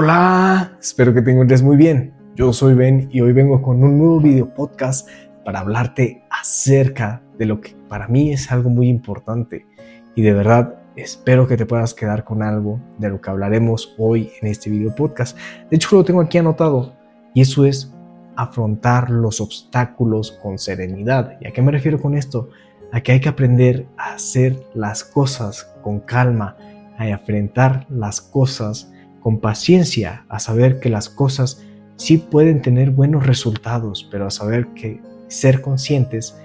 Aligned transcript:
Hola, 0.00 0.76
espero 0.80 1.12
que 1.12 1.22
te 1.22 1.32
encuentres 1.32 1.60
muy 1.60 1.76
bien. 1.76 2.14
Yo 2.36 2.52
soy 2.52 2.74
Ben 2.74 3.08
y 3.10 3.20
hoy 3.20 3.32
vengo 3.32 3.60
con 3.60 3.82
un 3.82 3.98
nuevo 3.98 4.20
video 4.20 4.54
podcast 4.54 5.08
para 5.44 5.58
hablarte 5.58 6.22
acerca 6.30 7.20
de 7.36 7.46
lo 7.46 7.60
que 7.60 7.74
para 7.88 8.06
mí 8.06 8.32
es 8.32 8.52
algo 8.52 8.70
muy 8.70 8.88
importante 8.88 9.66
y 10.14 10.22
de 10.22 10.32
verdad 10.32 10.76
espero 10.94 11.48
que 11.48 11.56
te 11.56 11.66
puedas 11.66 11.94
quedar 11.94 12.22
con 12.22 12.44
algo 12.44 12.78
de 12.98 13.08
lo 13.08 13.20
que 13.20 13.28
hablaremos 13.28 13.96
hoy 13.98 14.30
en 14.40 14.50
este 14.50 14.70
video 14.70 14.94
podcast. 14.94 15.36
De 15.68 15.74
hecho 15.74 15.96
lo 15.96 16.04
tengo 16.04 16.20
aquí 16.20 16.38
anotado 16.38 16.94
y 17.34 17.40
eso 17.40 17.64
es 17.64 17.92
afrontar 18.36 19.10
los 19.10 19.40
obstáculos 19.40 20.30
con 20.30 20.58
serenidad. 20.58 21.38
¿Y 21.40 21.48
a 21.48 21.50
qué 21.50 21.60
me 21.60 21.72
refiero 21.72 22.00
con 22.00 22.14
esto? 22.14 22.50
A 22.92 23.00
que 23.00 23.10
hay 23.10 23.20
que 23.20 23.30
aprender 23.30 23.88
a 23.96 24.14
hacer 24.14 24.62
las 24.74 25.02
cosas 25.02 25.64
con 25.82 25.98
calma, 25.98 26.56
a 26.98 27.08
enfrentar 27.08 27.84
las 27.90 28.20
cosas 28.20 28.92
con 29.20 29.38
paciencia, 29.40 30.24
a 30.28 30.38
saber 30.38 30.80
que 30.80 30.88
las 30.88 31.08
cosas 31.08 31.64
sí 31.96 32.18
pueden 32.18 32.62
tener 32.62 32.90
buenos 32.90 33.26
resultados, 33.26 34.08
pero 34.10 34.26
a 34.26 34.30
saber 34.30 34.68
que 34.68 35.00
ser 35.28 35.60
conscientes 35.60 36.36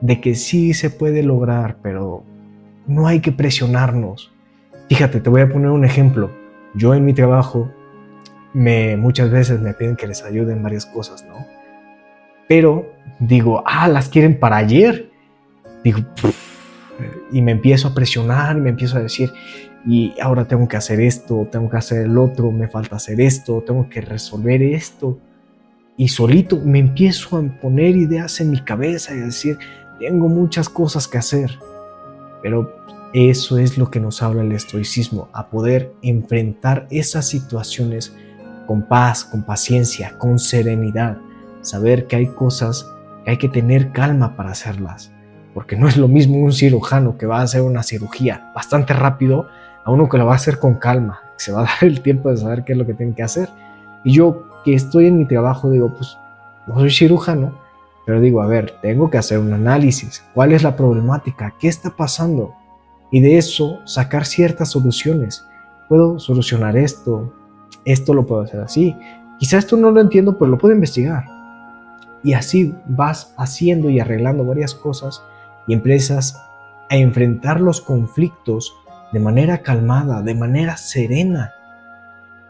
de 0.00 0.20
que 0.20 0.34
sí 0.34 0.74
se 0.74 0.90
puede 0.90 1.22
lograr, 1.22 1.76
pero 1.82 2.24
no 2.86 3.06
hay 3.06 3.20
que 3.20 3.32
presionarnos. 3.32 4.32
Fíjate, 4.88 5.20
te 5.20 5.30
voy 5.30 5.42
a 5.42 5.48
poner 5.48 5.70
un 5.70 5.84
ejemplo. 5.84 6.30
Yo 6.74 6.94
en 6.94 7.04
mi 7.04 7.12
trabajo 7.12 7.70
me 8.52 8.96
muchas 8.96 9.30
veces 9.30 9.60
me 9.60 9.74
piden 9.74 9.96
que 9.96 10.06
les 10.06 10.22
ayude 10.24 10.52
en 10.52 10.62
varias 10.62 10.86
cosas, 10.86 11.24
¿no? 11.26 11.46
Pero 12.48 12.92
digo, 13.20 13.62
ah, 13.66 13.86
las 13.86 14.08
quieren 14.08 14.38
para 14.38 14.56
ayer. 14.56 15.10
Digo, 15.84 16.00
y 17.30 17.42
me 17.42 17.52
empiezo 17.52 17.88
a 17.88 17.94
presionar, 17.94 18.56
me 18.56 18.70
empiezo 18.70 18.98
a 18.98 19.00
decir, 19.00 19.30
y 19.86 20.14
ahora 20.20 20.44
tengo 20.44 20.68
que 20.68 20.76
hacer 20.76 21.00
esto, 21.00 21.48
tengo 21.50 21.70
que 21.70 21.78
hacer 21.78 22.02
el 22.04 22.18
otro, 22.18 22.52
me 22.52 22.68
falta 22.68 22.96
hacer 22.96 23.20
esto, 23.20 23.62
tengo 23.66 23.88
que 23.88 24.00
resolver 24.00 24.62
esto. 24.62 25.18
Y 25.96 26.08
solito 26.08 26.58
me 26.58 26.78
empiezo 26.78 27.36
a 27.36 27.42
poner 27.60 27.96
ideas 27.96 28.40
en 28.40 28.50
mi 28.50 28.60
cabeza 28.60 29.14
y 29.14 29.20
a 29.20 29.26
decir, 29.26 29.58
tengo 29.98 30.28
muchas 30.28 30.68
cosas 30.68 31.08
que 31.08 31.18
hacer. 31.18 31.58
Pero 32.42 32.74
eso 33.12 33.58
es 33.58 33.76
lo 33.76 33.90
que 33.90 34.00
nos 34.00 34.22
habla 34.22 34.42
el 34.42 34.52
estoicismo, 34.52 35.28
a 35.32 35.48
poder 35.48 35.92
enfrentar 36.02 36.86
esas 36.90 37.28
situaciones 37.28 38.14
con 38.66 38.82
paz, 38.82 39.24
con 39.24 39.42
paciencia, 39.42 40.16
con 40.18 40.38
serenidad. 40.38 41.18
Saber 41.62 42.06
que 42.06 42.16
hay 42.16 42.26
cosas 42.26 42.86
que 43.24 43.32
hay 43.32 43.36
que 43.36 43.48
tener 43.48 43.92
calma 43.92 44.36
para 44.36 44.52
hacerlas. 44.52 45.12
Porque 45.54 45.76
no 45.76 45.88
es 45.88 45.96
lo 45.96 46.06
mismo 46.06 46.38
un 46.38 46.52
cirujano 46.52 47.18
que 47.18 47.26
va 47.26 47.40
a 47.40 47.42
hacer 47.42 47.62
una 47.62 47.82
cirugía 47.82 48.52
bastante 48.54 48.92
rápido 48.92 49.48
a 49.84 49.90
uno 49.90 50.08
que 50.08 50.18
lo 50.18 50.26
va 50.26 50.32
a 50.32 50.36
hacer 50.36 50.58
con 50.58 50.74
calma, 50.74 51.20
se 51.36 51.52
va 51.52 51.60
a 51.60 51.64
dar 51.80 51.82
el 51.82 52.00
tiempo 52.00 52.30
de 52.30 52.36
saber 52.36 52.64
qué 52.64 52.72
es 52.72 52.78
lo 52.78 52.86
que 52.86 52.94
tiene 52.94 53.14
que 53.14 53.22
hacer. 53.22 53.48
Y 54.04 54.12
yo 54.12 54.44
que 54.64 54.74
estoy 54.74 55.06
en 55.06 55.18
mi 55.18 55.26
trabajo 55.26 55.70
digo, 55.70 55.92
pues 55.94 56.16
no 56.66 56.74
soy 56.74 56.90
cirujano, 56.90 57.52
pero 58.06 58.20
digo, 58.20 58.42
a 58.42 58.46
ver, 58.46 58.74
tengo 58.82 59.10
que 59.10 59.18
hacer 59.18 59.38
un 59.38 59.52
análisis, 59.52 60.24
cuál 60.34 60.52
es 60.52 60.62
la 60.62 60.76
problemática, 60.76 61.54
qué 61.58 61.68
está 61.68 61.90
pasando, 61.90 62.54
y 63.10 63.20
de 63.20 63.38
eso 63.38 63.80
sacar 63.84 64.24
ciertas 64.24 64.70
soluciones. 64.70 65.46
Puedo 65.88 66.18
solucionar 66.18 66.76
esto, 66.76 67.32
esto 67.84 68.14
lo 68.14 68.26
puedo 68.26 68.42
hacer 68.42 68.60
así. 68.60 68.96
Quizás 69.38 69.64
esto 69.64 69.76
no 69.76 69.90
lo 69.90 70.00
entiendo, 70.00 70.38
pero 70.38 70.50
lo 70.50 70.58
puedo 70.58 70.74
investigar. 70.74 71.24
Y 72.22 72.34
así 72.34 72.74
vas 72.86 73.34
haciendo 73.36 73.88
y 73.88 73.98
arreglando 73.98 74.44
varias 74.44 74.74
cosas 74.74 75.22
y 75.66 75.72
empiezas 75.72 76.40
a 76.90 76.96
enfrentar 76.96 77.60
los 77.60 77.80
conflictos 77.80 78.74
de 79.12 79.20
manera 79.20 79.58
calmada, 79.58 80.22
de 80.22 80.34
manera 80.34 80.76
serena. 80.76 81.52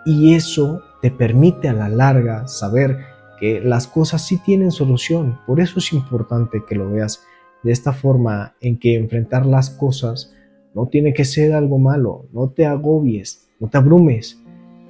Y 0.05 0.35
eso 0.35 0.83
te 1.03 1.11
permite 1.11 1.69
a 1.69 1.73
la 1.73 1.89
larga 1.89 2.47
saber 2.47 2.99
que 3.39 3.61
las 3.61 3.87
cosas 3.87 4.27
sí 4.27 4.39
tienen 4.39 4.71
solución. 4.71 5.39
Por 5.47 5.61
eso 5.61 5.79
es 5.79 5.93
importante 5.93 6.63
que 6.69 6.75
lo 6.75 6.91
veas 6.91 7.23
de 7.63 7.73
esta 7.73 7.93
forma 7.93 8.55
en 8.61 8.79
que 8.79 8.95
enfrentar 8.95 9.47
las 9.47 9.71
cosas 9.71 10.33
no 10.75 10.87
tiene 10.87 11.13
que 11.15 11.25
ser 11.25 11.53
algo 11.53 11.79
malo. 11.79 12.27
No 12.33 12.51
te 12.51 12.67
agobies, 12.67 13.49
no 13.59 13.69
te 13.69 13.79
abrumes, 13.79 14.41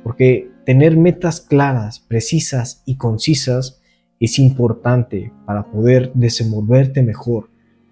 porque 0.02 0.50
tener 0.64 0.96
metas 0.96 1.40
claras, 1.40 2.00
precisas 2.00 2.82
y 2.86 2.96
concisas 2.96 3.80
es 4.18 4.38
importante 4.38 5.32
para 5.46 5.64
poder 5.70 6.12
desenvolverte 6.14 7.02
mejor 7.02 7.48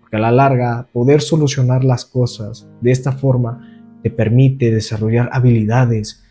porque 0.09 0.17
a 0.17 0.21
la 0.21 0.33
larga 0.33 0.89
poder 0.91 1.21
solucionar 1.21 1.85
las 1.85 2.07
cosas 2.07 2.67
de 2.81 2.93
esta 2.93 3.13
forma 3.13 3.91
te 4.03 4.09
permite 4.11 4.71
desarrollar 4.71 5.29
habilidades 5.33 6.25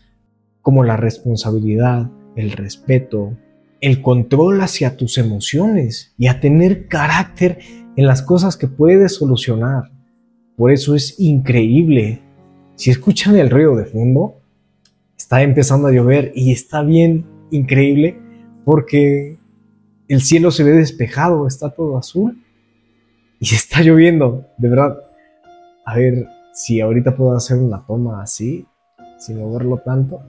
como 0.62 0.82
la 0.82 0.96
responsabilidad, 0.96 2.10
el 2.34 2.50
respeto, 2.50 3.36
el 3.80 4.02
control 4.02 4.62
hacia 4.62 4.96
tus 4.96 5.16
emociones 5.16 6.12
y 6.18 6.26
a 6.26 6.40
tener 6.40 6.88
carácter 6.88 7.60
en 7.94 8.04
las 8.04 8.20
cosas 8.20 8.56
que 8.56 8.66
puedes 8.66 9.14
solucionar. 9.14 9.92
Por 10.56 10.72
eso 10.72 10.96
es 10.96 11.20
increíble. 11.20 12.20
Si 12.74 12.90
escuchan 12.90 13.36
el 13.36 13.48
río 13.48 13.76
de 13.76 13.84
fondo, 13.84 14.40
está 15.16 15.42
empezando 15.42 15.86
a 15.86 15.92
llover 15.92 16.32
y 16.34 16.50
está 16.50 16.82
bien 16.82 17.26
increíble 17.52 18.18
porque 18.64 19.38
el 20.08 20.20
cielo 20.20 20.50
se 20.50 20.64
ve 20.64 20.72
despejado, 20.72 21.46
está 21.46 21.70
todo 21.70 21.96
azul 21.96 22.42
y 23.40 23.54
está 23.54 23.82
lloviendo, 23.82 24.46
de 24.56 24.68
verdad. 24.68 24.98
A 25.84 25.96
ver 25.96 26.28
si 26.52 26.80
ahorita 26.80 27.16
puedo 27.16 27.34
hacer 27.34 27.58
una 27.58 27.84
toma 27.86 28.22
así, 28.22 28.66
sin 29.18 29.38
moverlo 29.38 29.78
tanto. 29.78 30.22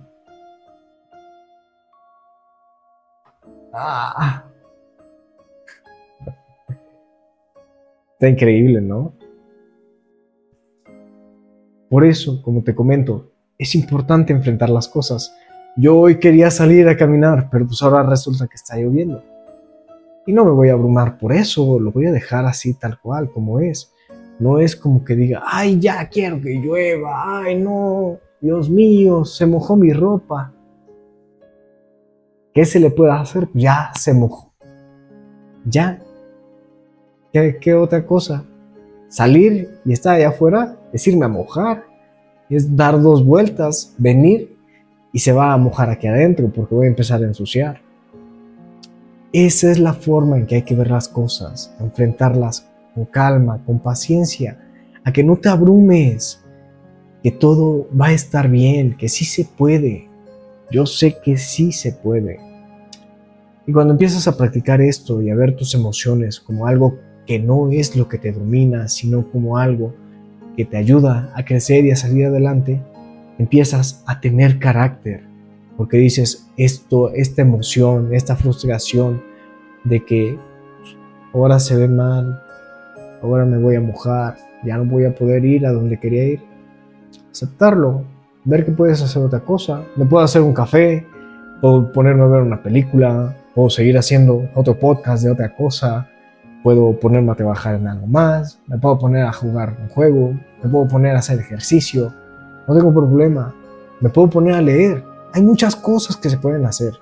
Ah. 3.74 4.44
Está 8.14 8.30
increíble, 8.30 8.82
¿no? 8.82 9.14
Por 11.90 12.06
eso, 12.06 12.42
como 12.42 12.64
te 12.64 12.76
comento, 12.76 13.32
es 13.58 13.74
importante 13.76 14.32
enfrentar 14.34 14.70
las 14.70 14.88
cosas. 14.88 15.36
Yo 15.76 15.98
hoy 15.98 16.20
quería 16.20 16.52
salir 16.52 16.88
a 16.88 16.98
caminar, 16.98 17.50
pero 17.52 17.66
pues 17.66 17.82
ahora 17.82 18.04
resulta 18.04 18.48
que 18.48 18.56
está 18.56 18.78
lloviendo. 18.78 19.24
Y 20.26 20.34
no 20.34 20.46
me 20.46 20.52
voy 20.52 20.70
a 20.70 20.74
abrumar 20.74 21.18
por 21.18 21.34
eso, 21.34 21.80
lo 21.80 21.92
voy 21.92 22.06
a 22.06 22.12
dejar 22.12 22.46
así 22.46 22.74
tal 22.74 23.00
cual 23.00 23.32
como 23.32 23.60
es. 23.60 23.94
No 24.40 24.60
es 24.60 24.76
como 24.76 25.04
que 25.04 25.16
diga, 25.16 25.44
ay, 25.46 25.80
ya 25.80 26.08
quiero 26.08 26.40
que 26.40 26.54
llueva, 26.56 27.42
ay, 27.42 27.60
no, 27.60 28.18
Dios 28.40 28.70
mío, 28.70 29.26
se 29.26 29.46
mojó 29.46 29.76
mi 29.76 29.92
ropa. 29.92 30.54
¿Qué 32.54 32.66
se 32.66 32.80
le 32.80 32.90
puede 32.90 33.12
hacer? 33.12 33.50
Ya 33.54 33.92
se 33.96 34.14
mojó. 34.14 34.54
Ya. 35.66 36.00
¿Qué, 37.34 37.58
qué 37.60 37.74
otra 37.74 38.06
cosa? 38.06 38.46
Salir 39.10 39.70
y 39.86 39.92
estar 39.92 40.16
allá 40.16 40.30
afuera 40.30 40.78
es 40.94 41.06
irme 41.08 41.26
a 41.26 41.30
mojar. 41.30 41.86
Es 42.50 42.76
dar 42.76 43.00
dos 43.02 43.26
vueltas, 43.26 43.94
venir 43.98 44.58
y 45.12 45.20
se 45.20 45.32
va 45.32 45.54
a 45.54 45.58
mojar 45.58 45.90
aquí 45.90 46.08
adentro 46.08 46.50
porque 46.54 46.76
voy 46.76 46.86
a 46.86 46.90
empezar 46.90 47.22
a 47.22 47.26
ensuciar. 47.26 47.82
Esa 49.32 49.70
es 49.70 49.78
la 49.78 49.94
forma 49.94 50.38
en 50.38 50.48
que 50.48 50.56
hay 50.56 50.62
que 50.64 50.74
ver 50.74 50.90
las 50.90 51.08
cosas, 51.08 51.72
enfrentarlas 51.80 52.68
con 52.96 53.06
calma, 53.06 53.64
con 53.64 53.80
paciencia, 53.80 54.58
a 55.04 55.14
que 55.14 55.24
no 55.24 55.38
te 55.38 55.50
abrumes, 55.50 56.44
que 57.22 57.30
todo 57.30 57.88
va 57.96 58.08
a 58.08 58.14
estar 58.14 58.50
bien, 58.50 58.98
que 58.98 59.08
sí 59.08 59.26
se 59.26 59.46
puede. 59.46 60.10
Yo 60.72 60.88
sé 60.88 61.18
que 61.24 61.38
sí 61.38 61.72
se 61.72 61.92
puede. 61.92 62.40
Y 63.68 63.72
cuando 63.72 63.94
empiezas 63.94 64.28
a 64.28 64.36
practicar 64.36 64.82
esto 64.82 65.22
y 65.22 65.30
a 65.30 65.36
ver 65.36 65.56
tus 65.56 65.76
emociones 65.76 66.40
como 66.40 66.66
algo 66.66 66.98
que 67.28 67.38
no 67.38 67.70
es 67.70 67.96
lo 67.96 68.08
que 68.08 68.18
te 68.18 68.32
domina, 68.32 68.88
sino 68.88 69.30
como 69.32 69.60
algo 69.60 69.94
que 70.58 70.66
te 70.66 70.78
ayuda 70.78 71.32
a 71.36 71.46
crecer 71.46 71.86
y 71.86 71.92
a 71.92 71.96
salir 71.96 72.26
adelante, 72.26 72.82
empiezas 73.38 74.04
a 74.08 74.20
tener 74.20 74.58
carácter, 74.58 75.29
porque 75.80 75.96
dices, 75.96 76.52
esto, 76.58 77.10
esta 77.14 77.42
emoción, 77.42 78.14
esta 78.14 78.36
frustración 78.36 79.24
de 79.86 80.04
que 80.04 80.38
ahora 81.34 81.58
se 81.58 81.78
ve 81.78 81.88
mal, 81.88 82.44
ahora 83.24 83.46
me 83.46 83.58
voy 83.58 83.78
a 83.78 83.80
mojar, 83.80 84.36
ya 84.66 84.76
no 84.76 84.84
voy 84.84 85.06
a 85.06 85.16
poder 85.16 85.46
ir 85.46 85.66
a 85.66 85.72
donde 85.72 85.98
quería 85.98 86.26
ir. 86.26 86.42
Aceptarlo, 87.32 88.04
ver 88.44 88.66
que 88.66 88.74
puedes 88.74 89.02
hacer 89.02 89.24
otra 89.24 89.40
cosa, 89.40 89.86
me 89.96 90.04
puedo 90.04 90.22
hacer 90.22 90.42
un 90.42 90.52
café, 90.52 91.08
puedo 91.62 91.90
ponerme 91.94 92.24
a 92.24 92.28
ver 92.28 92.42
una 92.42 92.62
película, 92.62 93.34
puedo 93.56 93.70
seguir 93.70 93.98
haciendo 93.98 94.50
otro 94.56 94.78
podcast 94.78 95.24
de 95.24 95.32
otra 95.32 95.56
cosa, 95.56 96.10
puedo 96.62 96.92
ponerme 97.00 97.32
a 97.32 97.36
trabajar 97.36 97.76
en 97.76 97.88
algo 97.88 98.06
más, 98.06 98.60
me 98.68 98.78
puedo 98.78 99.00
poner 99.00 99.26
a 99.26 99.32
jugar 99.32 99.78
un 99.82 99.88
juego, 99.88 100.34
me 100.62 100.70
puedo 100.70 100.90
poner 100.90 101.16
a 101.16 101.20
hacer 101.20 101.40
ejercicio, 101.40 102.14
no 102.68 102.76
tengo 102.76 102.94
problema, 102.94 103.56
me 104.02 104.10
puedo 104.10 104.30
poner 104.30 104.56
a 104.56 104.62
leer, 104.62 105.09
hay 105.34 105.42
muchas 105.42 105.76
cosas 105.76 106.18
que 106.18 106.30
se 106.30 106.38
pueden 106.38 106.66
hacer. 106.66 107.00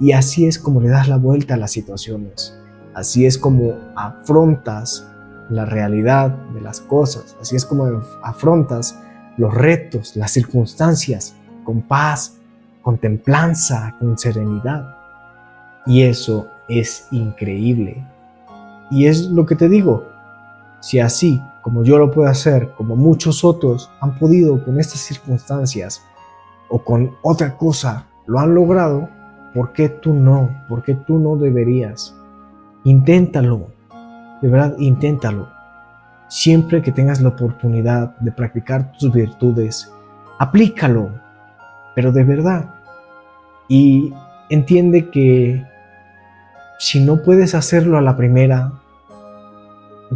Y 0.00 0.12
así 0.12 0.46
es 0.46 0.58
como 0.58 0.80
le 0.80 0.88
das 0.88 1.08
la 1.08 1.16
vuelta 1.16 1.54
a 1.54 1.56
las 1.56 1.72
situaciones. 1.72 2.54
Así 2.94 3.26
es 3.26 3.36
como 3.36 3.74
afrontas 3.96 5.06
la 5.50 5.64
realidad 5.64 6.30
de 6.54 6.60
las 6.60 6.80
cosas. 6.80 7.36
Así 7.40 7.56
es 7.56 7.64
como 7.64 7.84
afrontas 8.22 8.98
los 9.36 9.54
retos, 9.54 10.16
las 10.16 10.30
circunstancias, 10.30 11.34
con 11.64 11.82
paz, 11.82 12.36
con 12.82 12.98
templanza, 12.98 13.94
con 13.98 14.18
serenidad. 14.18 14.96
Y 15.86 16.02
eso 16.02 16.48
es 16.68 17.06
increíble. 17.10 18.04
Y 18.90 19.06
es 19.06 19.22
lo 19.26 19.46
que 19.46 19.56
te 19.56 19.68
digo, 19.68 20.06
si 20.80 20.98
así 21.00 21.42
como 21.62 21.84
yo 21.84 21.98
lo 21.98 22.10
puedo 22.10 22.28
hacer, 22.28 22.72
como 22.76 22.96
muchos 22.96 23.44
otros 23.44 23.90
han 24.00 24.18
podido 24.18 24.64
con 24.64 24.80
estas 24.80 25.00
circunstancias 25.00 26.00
o 26.68 26.84
con 26.84 27.16
otra 27.22 27.56
cosa, 27.56 28.06
lo 28.26 28.38
han 28.38 28.54
logrado, 28.54 29.08
¿por 29.54 29.72
qué 29.72 29.88
tú 29.88 30.12
no? 30.12 30.50
¿Por 30.68 30.82
qué 30.82 30.94
tú 30.94 31.18
no 31.18 31.36
deberías? 31.36 32.14
Inténtalo, 32.84 33.68
de 34.42 34.48
verdad, 34.48 34.74
inténtalo. 34.78 35.48
Siempre 36.28 36.82
que 36.82 36.92
tengas 36.92 37.20
la 37.20 37.30
oportunidad 37.30 38.16
de 38.18 38.32
practicar 38.32 38.92
tus 38.92 39.12
virtudes, 39.12 39.92
aplícalo, 40.38 41.10
pero 41.94 42.12
de 42.12 42.24
verdad. 42.24 42.74
Y 43.68 44.12
entiende 44.50 45.10
que 45.10 45.66
si 46.78 47.04
no 47.04 47.22
puedes 47.22 47.54
hacerlo 47.54 47.98
a 47.98 48.02
la 48.02 48.16
primera, 48.16 48.72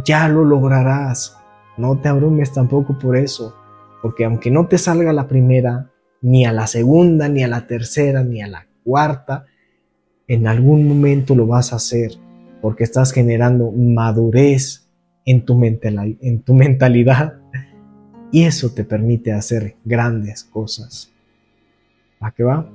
ya 0.05 0.27
lo 0.29 0.45
lograrás. 0.45 1.37
No 1.77 1.97
te 1.97 2.09
abrumes 2.09 2.53
tampoco 2.53 2.97
por 2.97 3.17
eso, 3.17 3.55
porque 4.01 4.25
aunque 4.25 4.51
no 4.51 4.67
te 4.67 4.77
salga 4.77 5.11
la 5.11 5.27
primera, 5.27 5.89
ni 6.23 6.45
a 6.45 6.53
la 6.53 6.65
segunda, 6.65 7.29
ni 7.29 7.43
a 7.43 7.47
la 7.47 7.67
tercera, 7.67 8.23
ni 8.23 8.41
a 8.41 8.47
la 8.47 8.65
cuarta, 8.83 9.45
en 10.27 10.47
algún 10.47 10.87
momento 10.87 11.35
lo 11.35 11.45
vas 11.45 11.73
a 11.73 11.75
hacer, 11.75 12.13
porque 12.61 12.85
estás 12.85 13.11
generando 13.11 13.71
madurez 13.71 14.87
en 15.25 15.45
tu, 15.45 15.61
en 15.63 16.41
tu 16.41 16.53
mentalidad 16.55 17.35
y 18.31 18.43
eso 18.43 18.71
te 18.73 18.83
permite 18.83 19.31
hacer 19.31 19.75
grandes 19.83 20.43
cosas. 20.43 21.11
¿A 22.19 22.31
qué 22.31 22.43
va? 22.43 22.67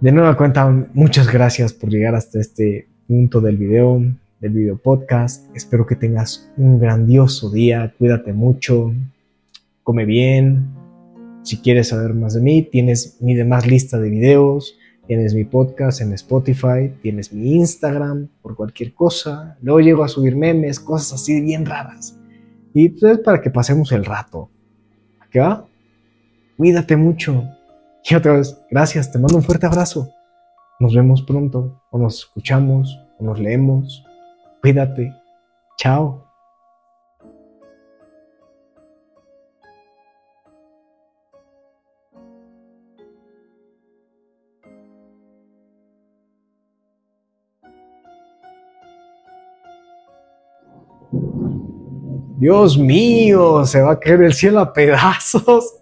De 0.00 0.12
nueva 0.12 0.36
cuenta, 0.36 0.70
muchas 0.92 1.32
gracias 1.32 1.72
por 1.72 1.90
llegar 1.90 2.14
hasta 2.14 2.38
este 2.38 2.86
punto 3.08 3.40
del 3.40 3.56
video, 3.56 4.00
del 4.40 4.52
video 4.52 4.76
podcast. 4.76 5.44
Espero 5.56 5.86
que 5.86 5.96
tengas 5.96 6.50
un 6.56 6.78
grandioso 6.78 7.50
día. 7.50 7.92
Cuídate 7.98 8.32
mucho. 8.32 8.94
Come 9.82 10.04
bien. 10.04 10.79
Si 11.42 11.58
quieres 11.58 11.88
saber 11.88 12.14
más 12.14 12.34
de 12.34 12.40
mí, 12.40 12.62
tienes 12.62 13.20
mi 13.20 13.34
demás 13.34 13.66
lista 13.66 13.98
de 13.98 14.10
videos. 14.10 14.76
Tienes 15.06 15.34
mi 15.34 15.44
podcast 15.44 16.00
en 16.00 16.12
Spotify. 16.12 16.92
Tienes 17.02 17.32
mi 17.32 17.54
Instagram 17.54 18.28
por 18.42 18.54
cualquier 18.54 18.94
cosa. 18.94 19.56
Luego 19.60 19.80
llego 19.80 20.04
a 20.04 20.08
subir 20.08 20.36
memes, 20.36 20.78
cosas 20.78 21.14
así 21.14 21.40
bien 21.40 21.66
raras. 21.66 22.18
Y 22.74 22.90
pues 22.90 23.12
es 23.12 23.18
para 23.18 23.40
que 23.40 23.50
pasemos 23.50 23.90
el 23.92 24.04
rato. 24.04 24.50
¿A 25.18 25.28
qué 25.28 25.40
va? 25.40 25.66
Cuídate 26.56 26.96
mucho. 26.96 27.44
Y 28.08 28.14
otra 28.14 28.34
vez, 28.34 28.56
gracias. 28.70 29.10
Te 29.10 29.18
mando 29.18 29.36
un 29.36 29.42
fuerte 29.42 29.66
abrazo. 29.66 30.10
Nos 30.78 30.94
vemos 30.94 31.22
pronto, 31.22 31.82
o 31.90 31.98
nos 31.98 32.20
escuchamos, 32.20 32.98
o 33.18 33.24
nos 33.24 33.38
leemos. 33.38 34.04
Cuídate. 34.62 35.12
Chao. 35.76 36.29
Dios 52.38 52.78
mío, 52.78 53.64
se 53.66 53.82
va 53.82 53.92
a 53.92 53.98
caer 53.98 54.22
el 54.22 54.32
cielo 54.32 54.60
a 54.60 54.72
pedazos. 54.72 55.79